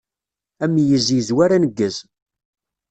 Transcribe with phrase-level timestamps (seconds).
[0.63, 1.95] Ameyyez yezwar aneggez.